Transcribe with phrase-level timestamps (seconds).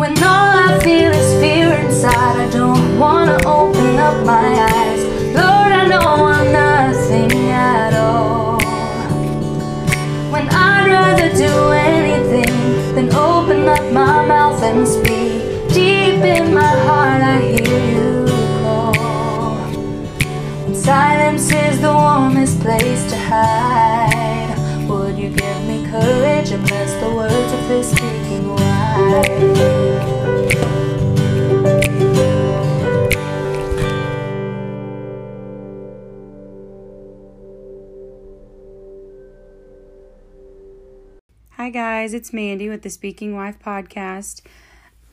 [0.00, 5.04] When all I feel is fear inside, I don't wanna open up my eyes.
[5.36, 8.58] Lord, I know I'm nothing at all.
[10.32, 11.52] When I'd rather do
[11.92, 15.68] anything than open up my mouth and speak.
[15.68, 18.24] Deep in my heart, I hear you
[18.62, 18.94] call.
[20.74, 24.56] Silence is the warmest place to hide.
[24.88, 29.79] Would you give me courage and bless the words of this speaking wife?
[41.60, 44.40] Hi, guys, it's Mandy with the Speaking Wife podcast.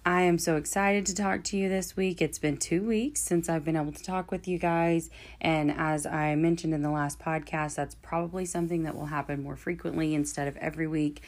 [0.06, 2.22] I am so excited to talk to you this week.
[2.22, 5.10] It's been two weeks since I've been able to talk with you guys.
[5.42, 9.58] And as I mentioned in the last podcast, that's probably something that will happen more
[9.58, 11.22] frequently instead of every week.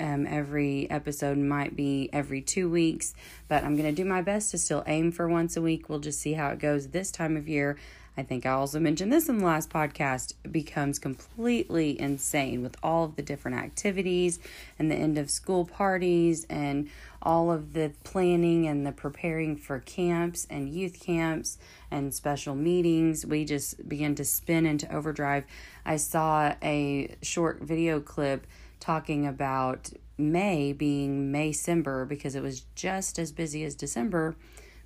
[0.00, 3.12] Um, every episode might be every two weeks,
[3.48, 5.90] but I'm going to do my best to still aim for once a week.
[5.90, 7.76] We'll just see how it goes this time of year.
[8.16, 13.04] I think I also mentioned this in the last podcast, becomes completely insane with all
[13.04, 14.38] of the different activities
[14.78, 16.90] and the end of school parties and
[17.22, 21.56] all of the planning and the preparing for camps and youth camps
[21.90, 23.24] and special meetings.
[23.24, 25.44] We just begin to spin into overdrive.
[25.86, 28.46] I saw a short video clip
[28.78, 34.36] talking about May being May Maycember because it was just as busy as December,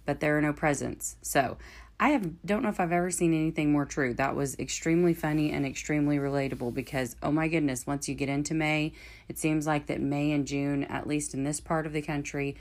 [0.05, 1.17] but there are no presents.
[1.23, 1.57] So
[1.99, 4.13] I have don't know if I've ever seen anything more true.
[4.15, 8.53] That was extremely funny and extremely relatable because oh my goodness, once you get into
[8.53, 8.93] May,
[9.29, 12.57] it seems like that May and June, at least in this part of the country,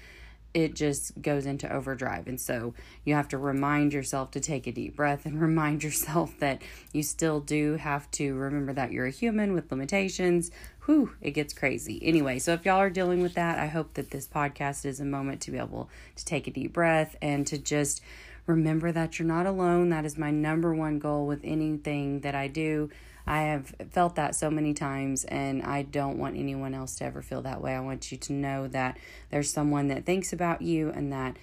[0.54, 2.28] it just goes into overdrive.
[2.28, 6.40] And so you have to remind yourself to take a deep breath and remind yourself
[6.40, 6.62] that
[6.94, 10.52] you still do have to remember that you're a human with limitations.
[10.86, 12.00] Whew, it gets crazy.
[12.02, 15.06] Anyway, so if y'all are dealing with that, I hope that this podcast is a
[15.06, 18.02] moment to be able to take a deep breath and to just
[18.48, 19.90] Remember that you're not alone.
[19.90, 22.90] That is my number one goal with anything that I do.
[23.28, 27.24] I have felt that so many times, and I don't want anyone else to ever
[27.24, 27.74] feel that way.
[27.74, 28.98] I want you to know that
[29.32, 31.38] there's someone that thinks about you and that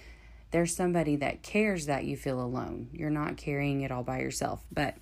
[0.51, 2.87] there's somebody that cares that you feel alone.
[2.93, 4.63] You're not carrying it all by yourself.
[4.71, 4.95] But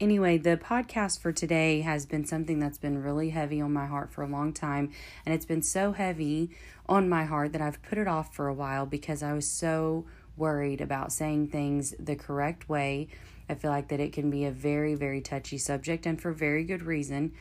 [0.00, 4.10] anyway, the podcast for today has been something that's been really heavy on my heart
[4.10, 4.90] for a long time.
[5.24, 6.50] And it's been so heavy
[6.88, 10.06] on my heart that I've put it off for a while because I was so
[10.36, 13.08] worried about saying things the correct way.
[13.48, 16.64] I feel like that it can be a very, very touchy subject and for very
[16.64, 17.32] good reason.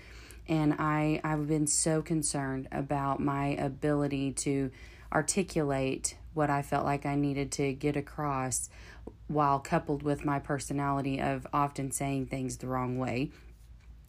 [0.47, 4.71] And I, I've been so concerned about my ability to
[5.13, 8.69] articulate what I felt like I needed to get across
[9.27, 13.31] while coupled with my personality of often saying things the wrong way.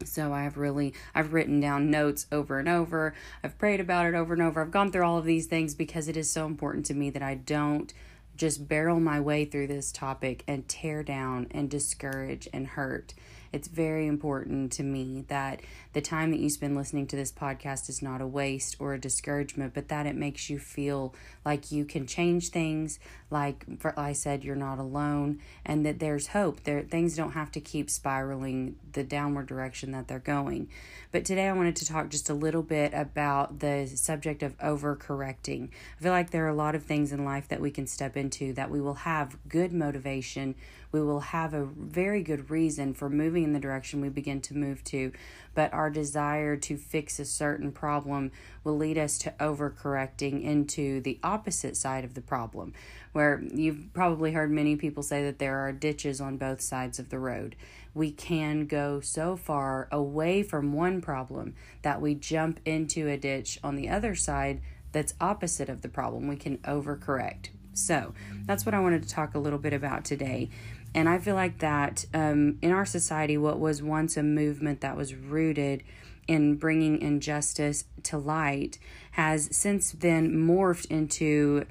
[0.05, 3.15] So I've really I've written down notes over and over.
[3.43, 4.61] I've prayed about it over and over.
[4.61, 7.22] I've gone through all of these things because it is so important to me that
[7.22, 7.93] I don't
[8.37, 13.15] just barrel my way through this topic and tear down and discourage and hurt.
[13.55, 15.61] It's very important to me that
[15.93, 19.00] the time that you spend listening to this podcast is not a waste or a
[19.00, 21.15] discouragement, but that it makes you feel
[21.45, 22.99] like you can change things,
[23.31, 23.65] like
[23.97, 26.65] I said, you're not alone, and that there's hope.
[26.65, 30.69] There things don't have to keep spiraling the downward direction that they're going.
[31.14, 35.69] But today I wanted to talk just a little bit about the subject of overcorrecting.
[35.69, 38.16] I feel like there are a lot of things in life that we can step
[38.16, 40.56] into that we will have good motivation,
[40.91, 44.56] we will have a very good reason for moving in the direction we begin to
[44.56, 45.12] move to,
[45.54, 48.32] but our desire to fix a certain problem
[48.64, 52.74] will lead us to overcorrecting into the opposite side of the problem,
[53.12, 57.10] where you've probably heard many people say that there are ditches on both sides of
[57.10, 57.54] the road.
[57.94, 63.59] We can go so far away from one problem that we jump into a ditch
[63.62, 64.60] on the other side
[64.93, 66.27] that's opposite of the problem.
[66.27, 67.49] We can overcorrect.
[67.72, 68.15] So,
[68.47, 70.50] that's what I wanted to talk a little bit about today.
[70.94, 74.97] And I feel like that um, in our society, what was once a movement that
[74.97, 75.83] was rooted
[76.28, 78.78] in bringing injustice to light
[79.12, 81.66] has since then morphed into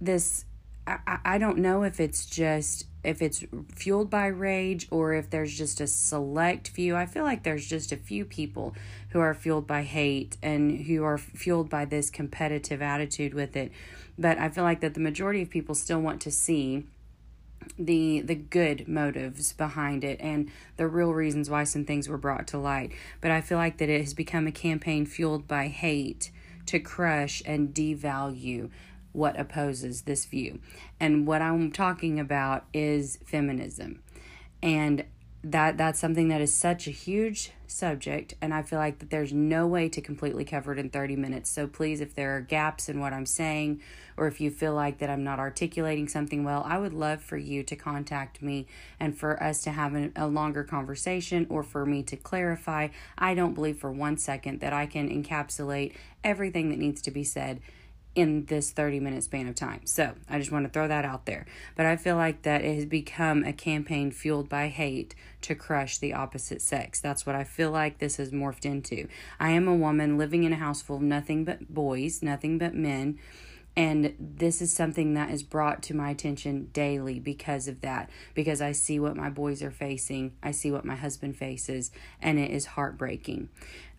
[0.00, 0.46] this.
[0.86, 3.44] I, I don't know if it's just if it's
[3.74, 6.96] fueled by rage or if there's just a select few.
[6.96, 8.74] I feel like there's just a few people
[9.10, 13.72] who are fueled by hate and who are fueled by this competitive attitude with it.
[14.18, 16.84] But I feel like that the majority of people still want to see
[17.78, 22.46] the the good motives behind it and the real reasons why some things were brought
[22.48, 22.90] to light
[23.20, 26.32] but i feel like that it has become a campaign fueled by hate
[26.66, 28.68] to crush and devalue
[29.12, 30.58] what opposes this view
[30.98, 34.02] and what i'm talking about is feminism
[34.62, 35.04] and
[35.44, 39.32] that that's something that is such a huge subject, and I feel like that there's
[39.32, 41.50] no way to completely cover it in 30 minutes.
[41.50, 43.80] So please, if there are gaps in what I'm saying,
[44.16, 47.36] or if you feel like that I'm not articulating something well, I would love for
[47.36, 48.66] you to contact me
[49.00, 52.88] and for us to have a, a longer conversation or for me to clarify.
[53.18, 57.24] I don't believe for one second that I can encapsulate everything that needs to be
[57.24, 57.60] said
[58.14, 59.80] in this 30 minute span of time.
[59.84, 61.46] So I just want to throw that out there.
[61.76, 65.98] But I feel like that it has become a campaign fueled by hate to crush
[65.98, 67.00] the opposite sex.
[67.00, 69.08] That's what I feel like this has morphed into.
[69.40, 72.74] I am a woman living in a house full of nothing but boys, nothing but
[72.74, 73.18] men.
[73.74, 78.10] And this is something that is brought to my attention daily because of that.
[78.34, 82.38] Because I see what my boys are facing, I see what my husband faces, and
[82.38, 83.48] it is heartbreaking.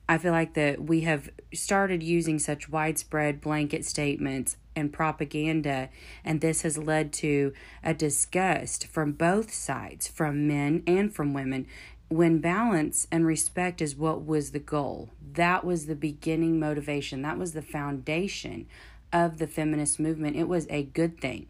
[0.08, 5.90] I feel like that we have started using such widespread blanket statements and propaganda,
[6.26, 7.54] and this has led to
[7.84, 11.68] a disgust from both sides, from men and from women.
[12.10, 17.38] When balance and respect is what was the goal, that was the beginning motivation, that
[17.40, 18.68] was the foundation
[19.14, 20.36] of the feminist movement.
[20.36, 21.48] It was a good thing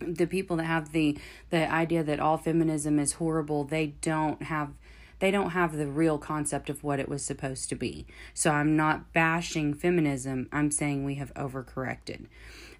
[0.00, 1.18] the people that have the
[1.50, 4.70] the idea that all feminism is horrible they don't have
[5.20, 8.06] they don't have the real concept of what it was supposed to be.
[8.34, 12.26] So I'm not bashing feminism, I'm saying we have overcorrected.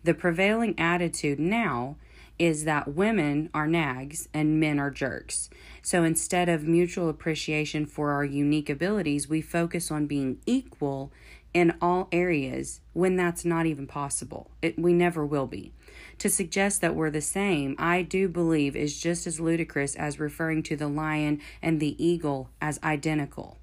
[0.02, 1.96] The prevailing attitude now
[2.38, 5.50] is that women are nags and men are jerks.
[5.82, 11.12] So instead of mutual appreciation for our unique abilities, we focus on being equal
[11.52, 14.50] in all areas when that's not even possible.
[14.62, 15.72] It, we never will be.
[16.20, 20.62] To suggest that we're the same, I do believe, is just as ludicrous as referring
[20.64, 23.56] to the lion and the eagle as identical.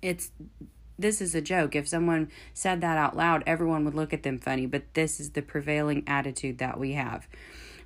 [0.00, 0.30] It's
[0.98, 1.76] this is a joke.
[1.76, 5.30] If someone said that out loud, everyone would look at them funny, but this is
[5.30, 7.28] the prevailing attitude that we have.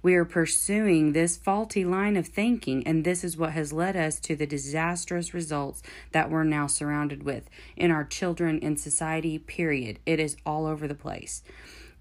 [0.02, 4.20] We are pursuing this faulty line of thinking, and this is what has led us
[4.20, 5.82] to the disastrous results
[6.12, 9.98] that we're now surrounded with in our children, in society, period.
[10.06, 11.42] It is all over the place.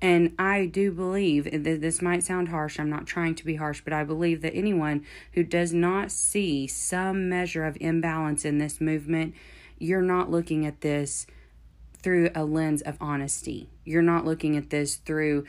[0.03, 2.77] And I do believe that this might sound harsh.
[2.77, 6.67] I'm not trying to be harsh, but I believe that anyone who does not see
[6.67, 9.33] some measure of imbalance in this movement,
[9.79, 11.25] you're not looking at this
[11.99, 13.69] through a lens of honesty.
[13.85, 15.45] You're not looking at this through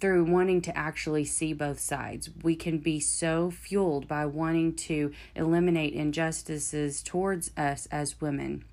[0.00, 2.28] through wanting to actually see both sides.
[2.42, 8.64] We can be so fueled by wanting to eliminate injustices towards us as women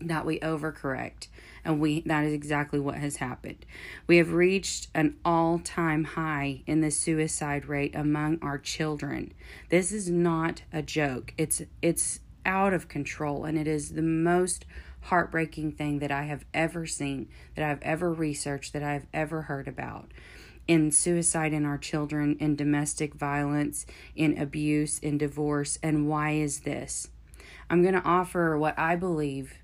[0.00, 1.28] that we overcorrect
[1.64, 3.64] and we that is exactly what has happened.
[4.06, 9.32] We have reached an all-time high in the suicide rate among our children.
[9.68, 11.34] This is not a joke.
[11.36, 14.64] It's it's out of control and it is the most
[15.02, 19.68] heartbreaking thing that I have ever seen, that I've ever researched, that I've ever heard
[19.68, 20.10] about.
[20.68, 25.78] In suicide in our children, in domestic violence, in abuse, in divorce.
[25.82, 27.08] And why is this?
[27.68, 29.54] I'm going to offer what I believe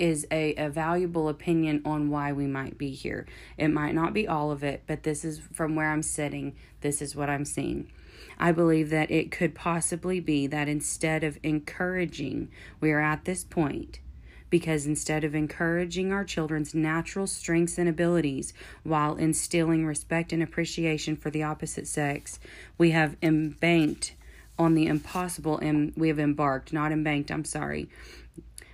[0.00, 3.26] is a, a valuable opinion on why we might be here.
[3.58, 7.02] It might not be all of it, but this is from where I'm sitting, this
[7.02, 7.90] is what I'm seeing.
[8.38, 12.50] I believe that it could possibly be that instead of encouraging,
[12.80, 14.00] we are at this point
[14.48, 18.52] because instead of encouraging our children's natural strengths and abilities
[18.82, 22.40] while instilling respect and appreciation for the opposite sex,
[22.76, 24.14] we have embanked
[24.58, 27.88] on the impossible and we have embarked, not embanked, I'm sorry,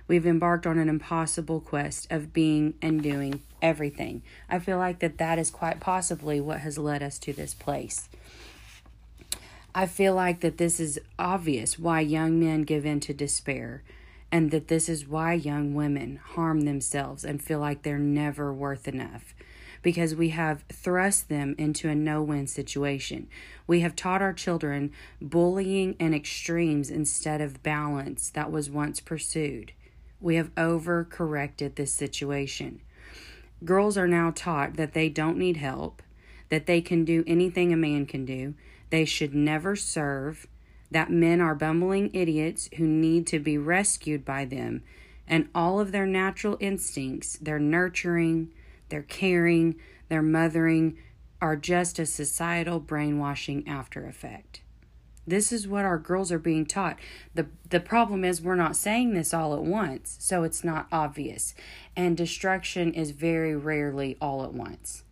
[0.07, 4.21] We've embarked on an impossible quest of being and doing everything.
[4.49, 8.07] I feel like that that is quite possibly what has led us to this place.
[9.75, 13.83] I feel like that this is obvious why young men give in to despair
[14.31, 18.87] and that this is why young women harm themselves and feel like they're never worth
[18.87, 19.33] enough
[19.81, 23.27] because we have thrust them into a no win situation.
[23.67, 24.91] We have taught our children
[25.21, 29.73] bullying and extremes instead of balance that was once pursued.
[30.19, 32.81] We have overcorrected this situation.
[33.63, 36.01] Girls are now taught that they don't need help,
[36.49, 38.53] that they can do anything a man can do,
[38.89, 40.47] they should never serve,
[40.89, 44.83] that men are bumbling idiots who need to be rescued by them,
[45.27, 48.49] and all of their natural instincts, their nurturing,
[48.89, 49.75] their caring,
[50.07, 50.97] their mothering,
[51.41, 54.61] are just a societal brainwashing after effect.
[55.27, 56.97] This is what our girls are being taught.
[57.35, 61.53] The the problem is we're not saying this all at once, so it's not obvious.
[61.97, 65.03] And destruction is very rarely all at once.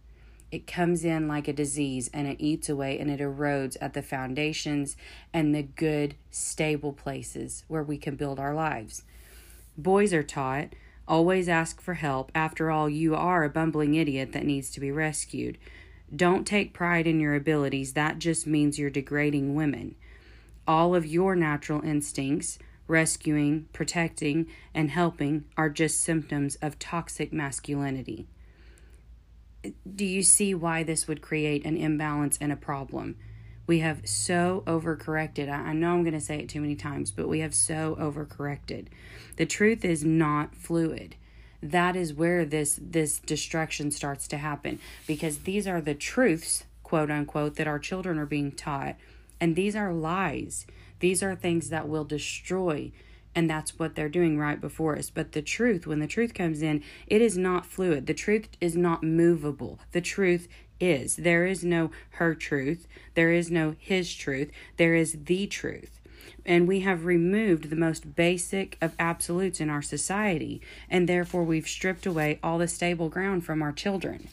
[0.51, 4.01] It comes in like a disease and it eats away and it erodes at the
[4.01, 4.95] foundations
[5.33, 9.03] and the good, stable places where we can build our lives.
[9.77, 10.69] Boys are taught
[11.07, 12.31] always ask for help.
[12.33, 15.57] After all, you are a bumbling idiot that needs to be rescued.
[16.15, 19.95] Don't take pride in your abilities, that just means you're degrading women
[20.67, 28.27] all of your natural instincts rescuing, protecting, and helping are just symptoms of toxic masculinity.
[29.95, 33.15] Do you see why this would create an imbalance and a problem?
[33.67, 35.49] We have so overcorrected.
[35.49, 38.87] I know I'm going to say it too many times, but we have so overcorrected.
[39.37, 41.15] The truth is not fluid.
[41.63, 47.09] That is where this this destruction starts to happen because these are the truths, quote
[47.09, 48.97] unquote, that our children are being taught,
[49.39, 50.65] and these are lies.
[50.99, 52.91] These are things that will destroy
[53.35, 55.09] and that's what they're doing right before us.
[55.09, 58.07] But the truth, when the truth comes in, it is not fluid.
[58.07, 59.77] The truth is not movable.
[59.91, 60.47] The truth
[60.79, 61.17] is.
[61.17, 62.87] There is no her truth.
[63.13, 64.51] There is no his truth.
[64.77, 65.99] There is the truth.
[66.45, 71.67] And we have removed the most basic of absolutes in our society, and therefore we've
[71.67, 74.27] stripped away all the stable ground from our children.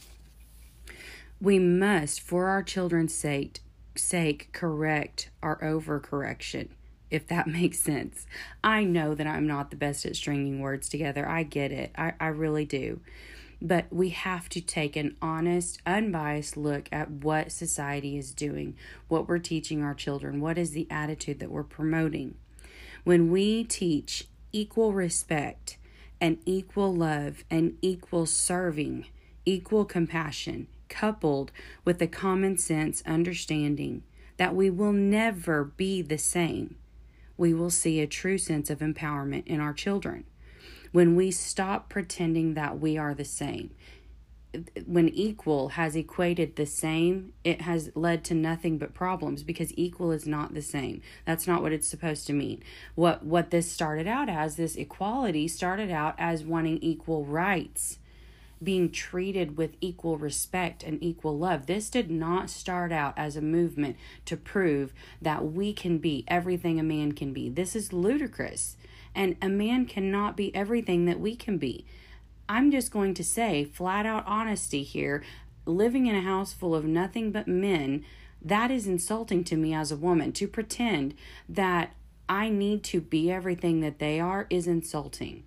[1.41, 3.62] We must, for our children's sake,
[3.95, 6.69] sake correct our overcorrection
[7.13, 8.25] if that makes sense.
[8.63, 11.29] I know that I'm not the best at stringing words together.
[11.29, 11.91] I get it.
[11.95, 12.99] I, I really do.
[13.61, 18.75] But we have to take an honest, unbiased look at what society is doing,
[19.07, 22.35] what we're teaching our children, what is the attitude that we're promoting.
[23.05, 25.77] When we teach equal respect
[26.19, 29.05] and equal love and equal serving,
[29.45, 31.51] equal compassion, coupled
[31.83, 34.03] with a common sense understanding
[34.37, 36.75] that we will never be the same,
[37.35, 40.23] we will see a true sense of empowerment in our children.
[40.91, 43.71] When we stop pretending that we are the same,
[44.85, 50.11] when equal has equated the same, it has led to nothing but problems because equal
[50.11, 51.01] is not the same.
[51.25, 52.61] That's not what it's supposed to mean.
[52.93, 57.97] What what this started out as, this equality started out as wanting equal rights
[58.61, 61.65] being treated with equal respect and equal love.
[61.65, 66.79] This did not start out as a movement to prove that we can be everything
[66.79, 67.49] a man can be.
[67.49, 68.77] This is ludicrous.
[69.15, 71.85] And a man cannot be everything that we can be.
[72.49, 75.23] I'm just going to say, flat out honesty here
[75.65, 78.03] living in a house full of nothing but men,
[78.41, 80.31] that is insulting to me as a woman.
[80.33, 81.13] To pretend
[81.47, 81.93] that
[82.27, 85.43] I need to be everything that they are is insulting.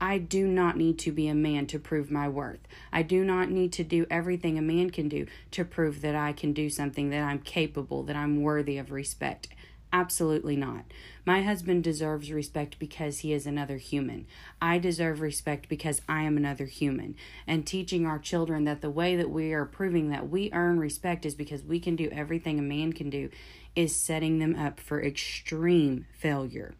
[0.00, 2.60] I do not need to be a man to prove my worth.
[2.92, 6.32] I do not need to do everything a man can do to prove that I
[6.32, 9.48] can do something, that I'm capable, that I'm worthy of respect.
[9.92, 10.84] Absolutely not.
[11.24, 14.26] My husband deserves respect because he is another human.
[14.60, 17.16] I deserve respect because I am another human.
[17.46, 21.24] And teaching our children that the way that we are proving that we earn respect
[21.24, 23.30] is because we can do everything a man can do
[23.74, 26.74] is setting them up for extreme failure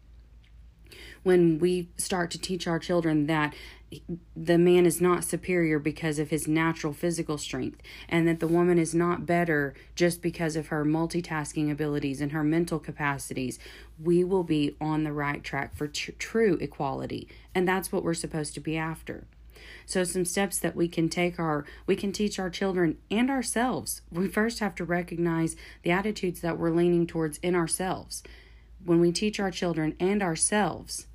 [1.23, 3.53] when we start to teach our children that
[4.35, 8.77] the man is not superior because of his natural physical strength, and that the woman
[8.77, 13.57] is not better just because of her multitasking abilities and her mental capacities,
[14.01, 17.27] we will be on the right track for tr- true equality.
[17.55, 19.25] And that's what we're supposed to be after.
[19.85, 24.01] So some steps that we can take are we can teach our children and ourselves.
[24.11, 28.23] We first have to recognize the attitudes that we're leaning towards in ourselves.
[28.89, 31.05] When we teach our children and ourselves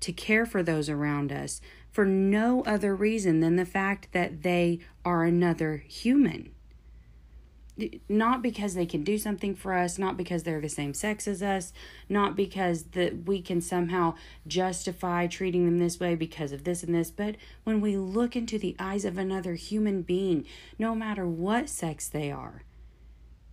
[0.00, 4.80] to care for those around us for no other reason than the fact that they
[5.02, 6.52] are another human.
[8.10, 11.42] Not because they can do something for us, not because they're the same sex as
[11.42, 11.72] us,
[12.10, 14.12] not because that we can somehow
[14.46, 18.58] justify treating them this way because of this and this, but when we look into
[18.58, 20.44] the eyes of another human being,
[20.78, 22.64] no matter what sex they are,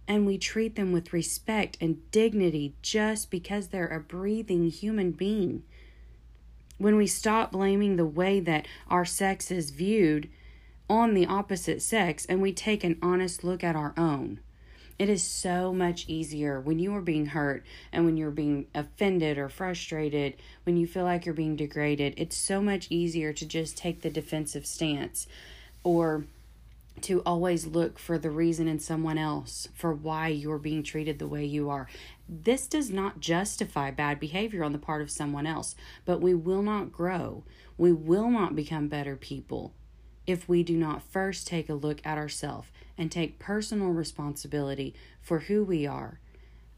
[0.08, 5.64] and we treat them with respect and dignity just because they're a breathing human being
[6.78, 10.30] when we stop blaming the way that our sex is viewed
[10.90, 14.40] on the opposite sex and we take an honest look at our own.
[14.98, 19.38] It is so much easier when you are being hurt and when you're being offended
[19.38, 22.16] or frustrated, when you feel like you're being degraded.
[22.18, 25.28] It's so much easier to just take the defensive stance
[25.84, 26.26] or
[27.04, 31.28] to always look for the reason in someone else for why you're being treated the
[31.28, 31.88] way you are.
[32.28, 35.76] This does not justify bad behavior on the part of someone else,
[36.06, 37.44] but we will not grow.
[37.78, 39.74] We will not become better people
[40.26, 45.40] if we do not first take a look at ourselves and take personal responsibility for
[45.40, 46.20] who we are.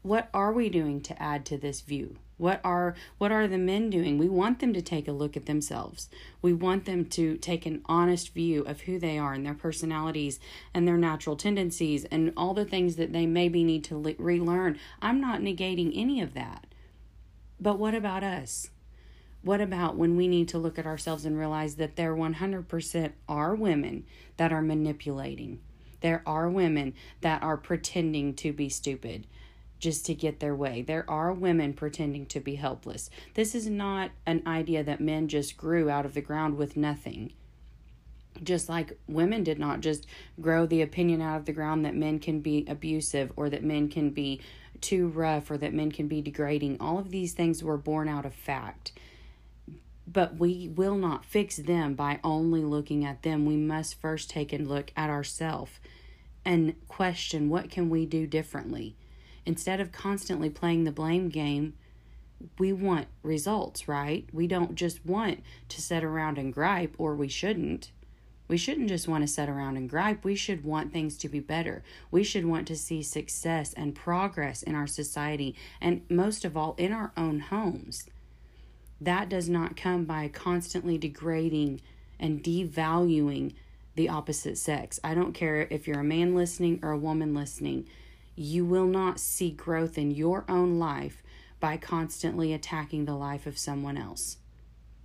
[0.02, 2.16] What are we doing to add to this view?
[2.40, 4.16] What are what are the men doing?
[4.16, 6.08] We want them to take a look at themselves.
[6.40, 10.40] We want them to take an honest view of who they are and their personalities
[10.72, 14.78] and their natural tendencies and all the things that they maybe need to le- relearn.
[15.02, 16.66] I'm not negating any of that.
[17.60, 18.70] But what about us?
[19.42, 23.54] What about when we need to look at ourselves and realize that there 100% are
[23.54, 24.06] women
[24.38, 25.60] that are manipulating?
[26.00, 29.26] There are women that are pretending to be stupid
[29.80, 30.82] just to get their way.
[30.82, 33.10] There are women pretending to be helpless.
[33.34, 37.32] This is not an idea that men just grew out of the ground with nothing.
[38.42, 40.06] Just like women did not just
[40.40, 43.88] grow the opinion out of the ground that men can be abusive or that men
[43.88, 44.40] can be
[44.80, 46.76] too rough or that men can be degrading.
[46.78, 48.92] All of these things were born out of fact.
[50.06, 53.46] But we will not fix them by only looking at them.
[53.46, 55.72] We must first take a look at ourselves
[56.44, 58.96] and question what can we do differently
[59.46, 61.74] instead of constantly playing the blame game
[62.58, 64.26] we want results right?
[64.32, 67.90] We don't just want to sit around and gripe or we shouldn't.
[68.48, 70.24] We shouldn't just want to sit around and gripe.
[70.24, 71.84] We should want things to be better.
[72.10, 76.74] We should want to see success and progress in our society and most of all
[76.76, 78.08] in our own homes.
[79.00, 81.80] That does not come by constantly degrading
[82.18, 83.54] and devaluing
[83.94, 84.98] the opposite sex.
[85.04, 87.86] I don't care if you're a man listening or a woman listening,
[88.40, 91.22] you will not see growth in your own life
[91.60, 94.38] by constantly attacking the life of someone else.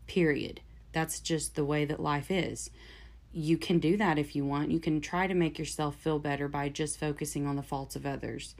[0.07, 0.61] Period.
[0.93, 2.69] That's just the way that life is.
[3.33, 4.71] You can do that if you want.
[4.71, 8.05] You can try to make yourself feel better by just focusing on the faults of
[8.05, 8.55] others.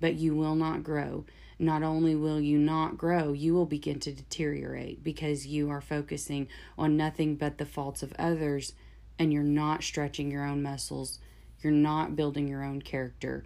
[0.00, 1.24] But you will not grow.
[1.58, 6.46] Not only will you not grow, you will begin to deteriorate because you are focusing
[6.76, 8.74] on nothing but the faults of others
[9.18, 11.20] and you're not stretching your own muscles.
[11.62, 13.44] You're not building your own character.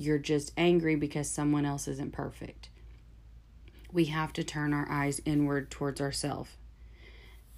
[0.00, 2.70] You're just angry because someone else isn't perfect.
[3.92, 6.52] We have to turn our eyes inward towards ourselves,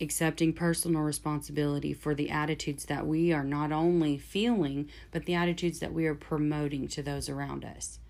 [0.01, 5.79] accepting personal responsibility for the attitudes that we are not only feeling, but the attitudes
[5.79, 8.01] that we are promoting to those around us.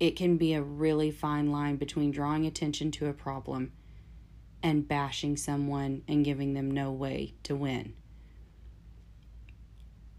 [0.00, 3.70] It can be a really fine line between drawing attention to a problem
[4.64, 7.94] and bashing someone and giving them no way to win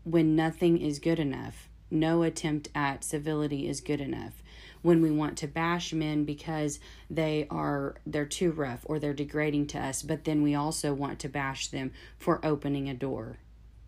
[0.06, 1.68] when nothing is good enough.
[1.94, 4.42] No attempt at civility is good enough.
[4.82, 6.80] When we want to bash men because
[7.10, 11.20] they are they're too rough or they're degrading to us, but then we also want
[11.20, 13.40] to bash them for opening a door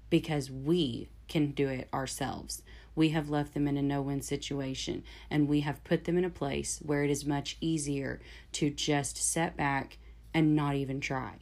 [0.09, 2.61] because we can do it ourselves.
[2.93, 6.29] We have left them in a no-win situation and we have put them in a
[6.29, 8.19] place where it is much easier
[8.51, 9.97] to just set back
[10.33, 11.37] and not even try.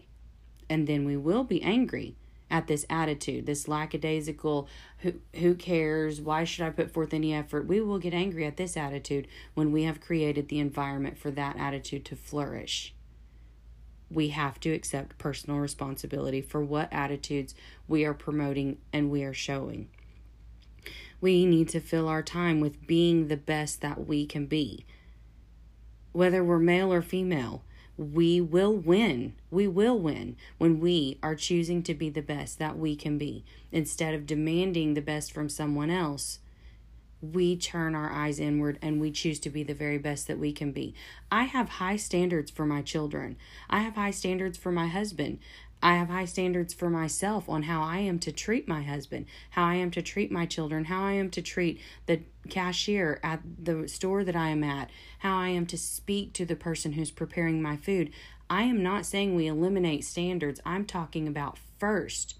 [0.70, 2.16] And then we will be angry
[2.52, 4.68] at this attitude, this lackadaisical,
[5.00, 6.22] who, who cares?
[6.22, 7.66] Why should I put forth any effort?
[7.66, 11.58] We will get angry at this attitude when we have created the environment for that
[11.58, 12.94] attitude to flourish.
[14.12, 17.56] We have to accept personal responsibility for what attitudes
[17.88, 19.88] we are promoting and we are showing.
[21.22, 24.86] We need to fill our time with being the best that we can be.
[26.12, 27.64] Whether we're male or female,
[28.02, 29.36] we will win.
[29.52, 33.46] We will win when we are choosing to be the best that we can be.
[33.72, 36.40] Instead of demanding the best from someone else,
[37.22, 40.52] we turn our eyes inward and we choose to be the very best that we
[40.52, 40.96] can be.
[41.32, 43.38] I have high standards for my children.
[43.70, 45.38] I have high standards for my husband.
[45.82, 49.66] I have high standards for myself on how I am to treat my husband, how
[49.66, 53.88] I am to treat my children, how I am to treat the cashier at the
[53.88, 54.90] store that I am at,
[55.20, 58.12] how I am to speak to the person who's preparing my food.
[58.50, 60.60] I am not saying we eliminate standards.
[60.66, 62.36] I'm talking about first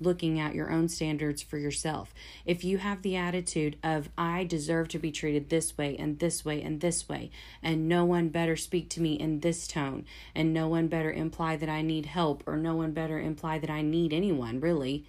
[0.00, 2.14] looking at your own standards for yourself.
[2.44, 6.44] If you have the attitude of, I deserve to be treated this way and this
[6.44, 7.30] way and this way,
[7.62, 11.56] and no one better speak to me in this tone, and no one better imply
[11.56, 15.04] that I need help, or no one better imply that I need anyone, really,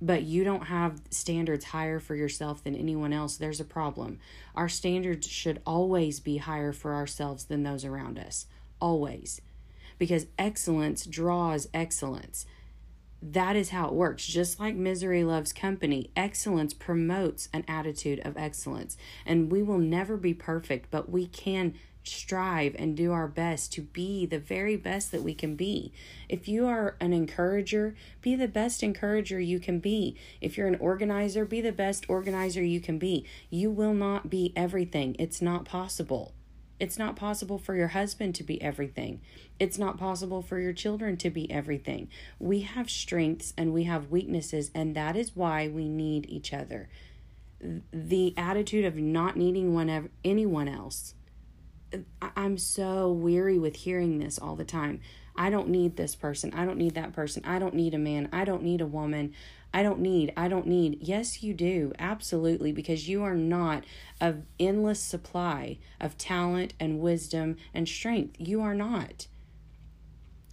[0.00, 4.20] but you don't have standards higher for yourself than anyone else, there's a problem.
[4.54, 8.46] Our standards should always be higher for ourselves than those around us.
[8.80, 9.40] Always.
[9.98, 12.46] Because excellence draws excellence
[13.20, 14.26] that is how it works.
[14.26, 18.96] Just like misery loves company, excellence promotes an attitude of excellence.
[19.26, 23.82] And we will never be perfect, but we can strive and do our best to
[23.82, 25.92] be the very best that we can be.
[26.28, 30.16] If you are an encourager, be the best encourager you can be.
[30.40, 33.26] If you're an organizer, be the best organizer you can be.
[33.50, 36.34] You will not be everything, it's not possible.
[36.80, 39.20] It's not possible for your husband to be everything.
[39.58, 42.08] It's not possible for your children to be everything.
[42.38, 46.88] We have strengths and we have weaknesses, and that is why we need each other.
[47.92, 51.14] The attitude of not needing one anyone else.
[52.36, 55.00] I'm so weary with hearing this all the time.
[55.34, 56.52] I don't need this person.
[56.52, 57.44] I don't need that person.
[57.44, 58.28] I don't need a man.
[58.32, 59.34] I don't need a woman.
[59.72, 60.98] I don't need, I don't need.
[61.02, 61.92] Yes, you do.
[61.98, 62.72] Absolutely.
[62.72, 63.84] Because you are not
[64.20, 68.36] of endless supply of talent and wisdom and strength.
[68.38, 69.26] You are not.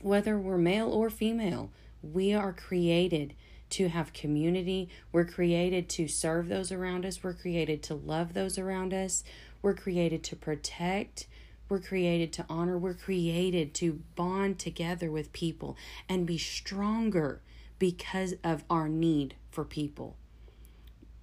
[0.01, 1.71] Whether we're male or female,
[2.03, 3.33] we are created
[3.71, 4.89] to have community.
[5.11, 7.23] We're created to serve those around us.
[7.23, 9.23] We're created to love those around us.
[9.61, 11.27] We're created to protect.
[11.67, 12.77] We're created to honor.
[12.77, 15.75] We're created to bond together with people
[16.07, 17.41] and be stronger
[17.79, 20.17] because of our need for people.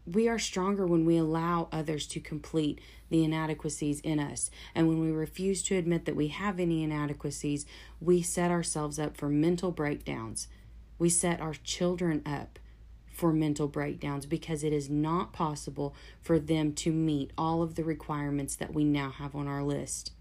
[0.04, 4.50] We are stronger when we allow others to complete the inadequacies in us.
[4.74, 7.66] And when we refuse to admit that we have any inadequacies,
[8.00, 10.48] we set ourselves up for mental breakdowns.
[10.98, 12.58] We set our children up
[13.12, 17.84] for mental breakdowns because it is not possible for them to meet all of the
[17.84, 20.12] requirements that we now have on our list.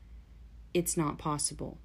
[0.74, 1.80] It's not possible.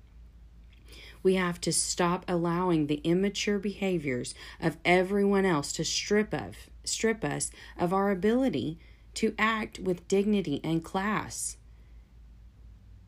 [1.23, 7.25] We have to stop allowing the immature behaviors of everyone else to strip of strip
[7.25, 8.79] us of our ability
[9.15, 11.57] to act with dignity and class.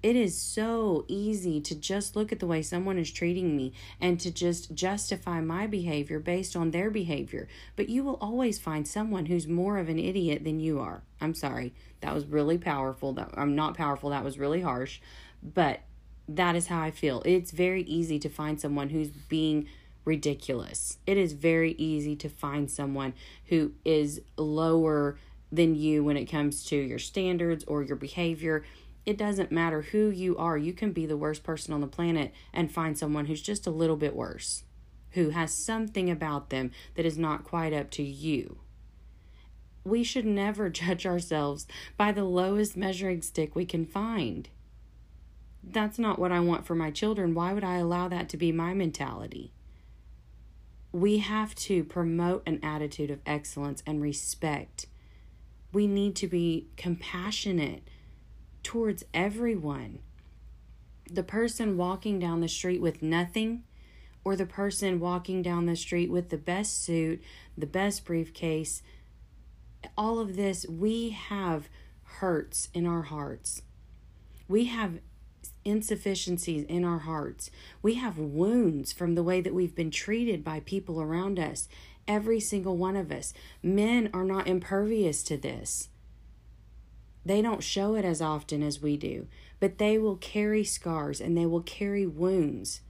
[0.01, 4.21] It is so easy to just look at the way someone is treating me and
[4.21, 7.49] to just justify my behavior based on their behavior.
[7.75, 11.03] But you will always find someone who's more of an idiot than you are.
[11.21, 11.75] I'm sorry.
[12.01, 13.13] That was really powerful.
[13.15, 14.11] That I'm not powerful.
[14.11, 15.01] That was really harsh.
[15.43, 15.81] But
[16.29, 17.23] that is how I feel.
[17.25, 19.67] It's very easy to find someone who's being
[20.05, 20.99] ridiculous.
[21.07, 23.15] It is very easy to find someone
[23.47, 25.19] who is lower
[25.51, 28.65] than you when it comes to your standards or your behavior.
[29.07, 30.59] It doesn't matter who you are.
[30.59, 33.71] You can be the worst person on the planet and find someone who's just a
[33.71, 34.65] little bit worse,
[35.13, 38.59] who has something about them that is not quite up to you.
[39.85, 44.51] We should never judge ourselves by the lowest measuring stick we can find.
[45.71, 47.35] That's not what I want for my children.
[47.35, 49.53] Why would I allow that to be my mentality?
[50.93, 54.87] We have to promote an attitude of excellence and respect.
[55.73, 57.83] We need to be compassionate
[58.63, 59.99] towards everyone.
[61.11, 63.65] The person walking down the street with nothing,
[64.25, 67.23] or the person walking down the street with the best suit,
[67.57, 68.83] the best briefcase,
[69.97, 71.69] all of this, we have
[72.03, 73.63] hurts in our hearts.
[74.49, 75.01] We have
[75.69, 77.51] insufficiencies in our hearts.
[77.83, 81.69] We have wounds from the way that we've been treated by people around us.
[82.07, 83.35] Every single one of us.
[83.63, 85.91] Men are not impervious to this.
[87.25, 89.27] They don't show it as often as we do,
[89.61, 92.81] but they will carry scars and they will carry wounds.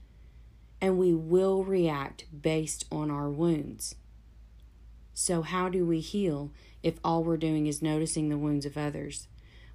[0.79, 3.95] And we will react based on our wounds.
[5.13, 9.27] So, how do we heal if all we're doing is noticing the wounds of others?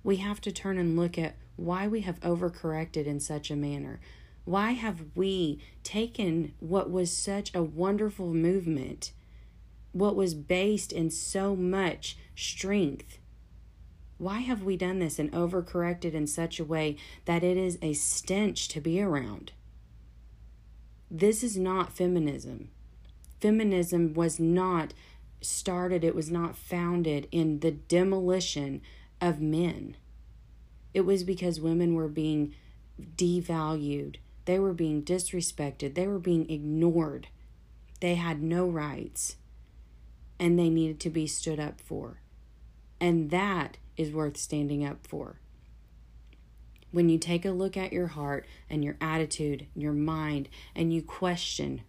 [0.04, 4.00] We have to turn and look at why we have overcorrected in such a manner.
[4.44, 9.12] Why have we taken what was such a wonderful movement,
[9.92, 13.18] what was based in so much strength?
[14.18, 17.94] Why have we done this and overcorrected in such a way that it is a
[17.94, 19.52] stench to be around?
[21.10, 22.68] This is not feminism.
[23.40, 24.92] Feminism was not
[25.40, 28.82] started, it was not founded in the demolition
[29.24, 29.96] of men.
[30.92, 32.54] It was because women were being
[33.16, 37.28] devalued, they were being disrespected, they were being ignored.
[38.00, 39.36] They had no rights,
[40.38, 42.20] and they needed to be stood up for.
[43.00, 45.36] And that is worth standing up for.
[46.90, 51.02] When you take a look at your heart and your attitude, your mind, and you
[51.02, 51.80] question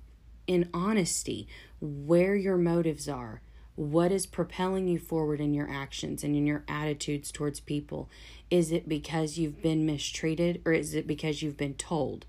[0.48, 1.50] in honesty
[1.82, 3.42] where your motives are,
[3.76, 8.10] what is propelling you forward in your actions and in your attitudes towards people?
[8.50, 12.26] Is it because you've been mistreated or is it because you've been told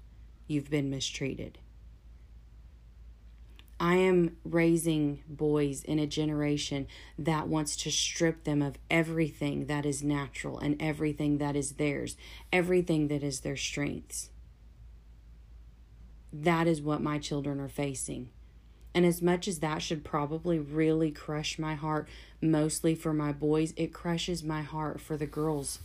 [0.48, 1.58] you've been mistreated?
[3.78, 6.86] I am raising boys in a generation
[7.18, 12.16] that wants to strip them of everything that is natural and everything that is theirs,
[12.50, 14.30] everything that is their strengths.
[16.32, 18.30] That is what my children are facing.
[18.96, 22.08] And as much as that should probably really crush my heart,
[22.40, 25.80] mostly for my boys, it crushes my heart for the girls.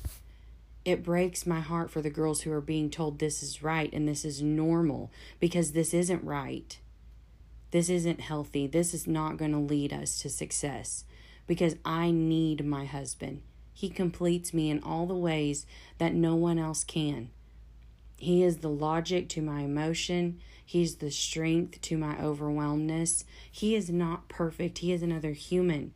[0.85, 4.07] It breaks my heart for the girls who are being told this is right and
[4.07, 6.79] this is normal because this isn't right.
[7.71, 8.65] This isn't healthy.
[8.65, 11.03] This is not going to lead us to success
[11.47, 13.41] because I need my husband.
[13.73, 15.65] He completes me in all the ways
[15.97, 17.31] that no one else can.
[18.21, 20.39] He is the logic to my emotion.
[20.63, 23.25] He's the strength to my overwhelmness.
[23.51, 24.77] He is not perfect.
[24.77, 25.91] He is another human.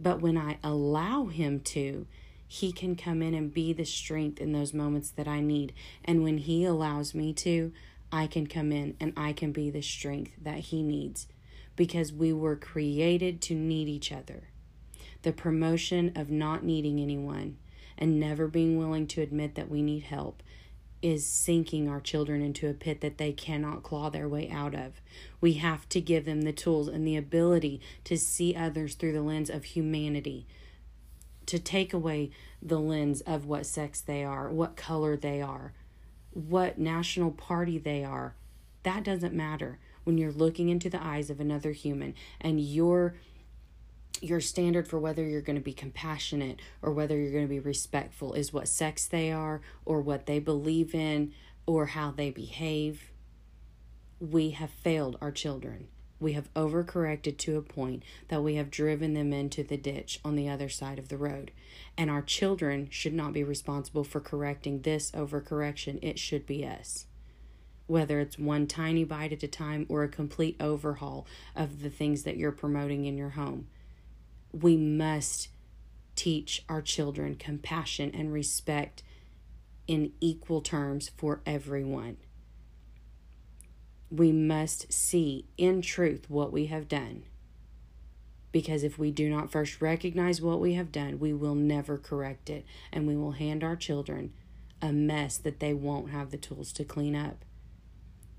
[0.00, 2.08] But when I allow him to,
[2.48, 5.72] he can come in and be the strength in those moments that I need.
[6.04, 7.72] And when he allows me to,
[8.10, 11.28] I can come in and I can be the strength that he needs
[11.76, 14.48] because we were created to need each other.
[15.22, 17.58] The promotion of not needing anyone
[17.96, 20.42] and never being willing to admit that we need help
[21.02, 25.00] is sinking our children into a pit that they cannot claw their way out of.
[25.40, 29.22] We have to give them the tools and the ability to see others through the
[29.22, 30.46] lens of humanity,
[31.46, 32.30] to take away
[32.62, 35.72] the lens of what sex they are, what color they are,
[36.32, 38.36] what national party they are.
[38.84, 43.14] That doesn't matter when you're looking into the eyes of another human and your
[44.22, 47.60] your standard for whether you're going to be compassionate or whether you're going to be
[47.60, 51.32] respectful is what sex they are or what they believe in
[51.66, 53.10] or how they behave.
[54.20, 55.88] We have failed our children.
[56.20, 60.36] We have overcorrected to a point that we have driven them into the ditch on
[60.36, 61.50] the other side of the road.
[61.98, 65.98] And our children should not be responsible for correcting this overcorrection.
[66.00, 67.06] It should be us
[67.86, 72.22] whether it's one tiny bite at a time or a complete overhaul of the things
[72.22, 73.66] that you're promoting in your home.
[74.52, 75.48] We must
[76.14, 79.02] teach our children compassion and respect
[79.86, 82.18] in equal terms for everyone.
[84.10, 87.24] We must see in truth what we have done.
[88.52, 92.50] Because if we do not first recognize what we have done, we will never correct
[92.50, 94.34] it, and we will hand our children
[94.82, 97.44] a mess that they won't have the tools to clean up.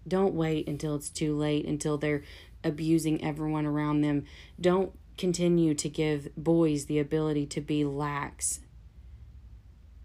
[0.08, 2.24] Don't wait until it's too late, until they're
[2.64, 4.26] abusing everyone around them.
[4.62, 8.60] Don't continue to give boys the ability to be lax.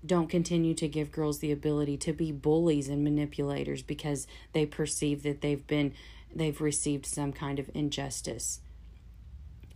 [0.04, 5.22] Don't continue to give girls the ability to be bullies and manipulators because they perceive
[5.22, 5.94] that they've been
[6.34, 8.60] they've received some kind of injustice.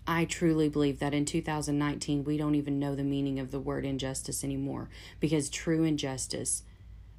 [0.06, 3.84] I truly believe that in 2019 we don't even know the meaning of the word
[3.84, 4.88] injustice anymore
[5.20, 6.64] because true injustice,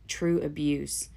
[0.08, 1.10] true abuse,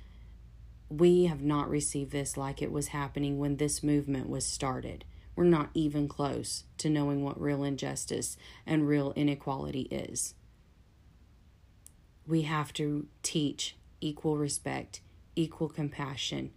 [0.89, 5.05] we have not received this like it was happening when this movement was started.
[5.37, 10.35] We're not even close to knowing what real injustice and real inequality is.
[12.27, 15.03] We have to teach equal respect,
[15.37, 16.53] equal compassion,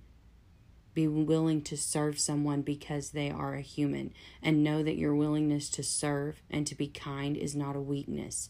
[0.94, 5.70] be willing to serve someone because they are a human, and know that your willingness
[5.72, 8.50] to serve and to be kind is not a weakness,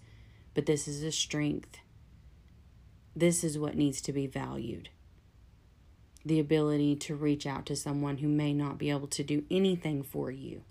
[0.54, 1.80] but this is a strength.
[3.16, 4.90] This is what needs to be valued
[6.26, 10.04] the ability to reach out to someone who may not be able to do anything
[10.04, 10.64] for you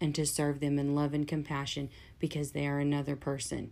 [0.00, 3.70] and to serve them in love and compassion because they are another person.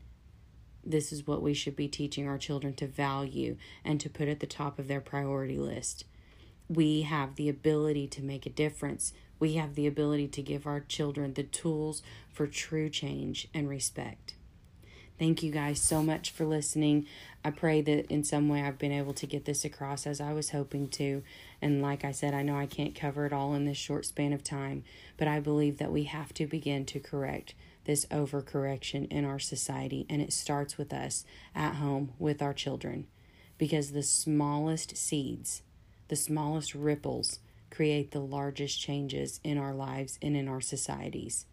[0.84, 4.40] This is what we should be teaching our children to value and to put at
[4.40, 6.04] the top of their priority list.
[6.68, 9.12] We have the ability to make a difference.
[9.40, 12.02] We have the ability to give our children the tools
[12.32, 14.35] for true change and respect.
[15.18, 17.06] Thank you guys so much for listening.
[17.42, 20.34] I pray that in some way I've been able to get this across as I
[20.34, 21.22] was hoping to.
[21.62, 24.34] And like I said, I know I can't cover it all in this short span
[24.34, 24.84] of time,
[25.16, 27.54] but I believe that we have to begin to correct
[27.86, 30.04] this overcorrection in our society.
[30.10, 31.24] And it starts with us
[31.54, 33.06] at home with our children.
[33.56, 35.62] Because the smallest seeds,
[36.08, 37.38] the smallest ripples,
[37.70, 41.46] create the largest changes in our lives and in our societies.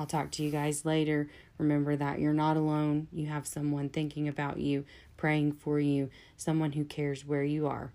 [0.00, 1.28] I'll talk to you guys later.
[1.58, 3.08] Remember that you're not alone.
[3.12, 4.86] You have someone thinking about you,
[5.18, 6.08] praying for you,
[6.38, 7.92] someone who cares where you are.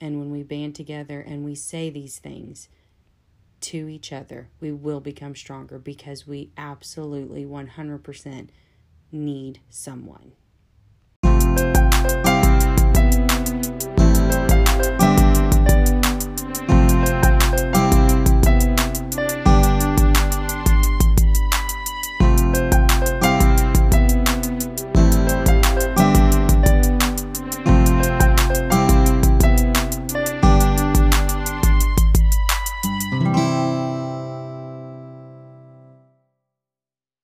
[0.00, 2.68] And when we band together and we say these things
[3.62, 8.50] to each other, we will become stronger because we absolutely 100%
[9.10, 10.30] need someone.